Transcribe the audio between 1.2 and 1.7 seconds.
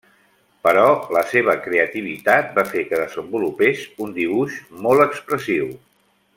seva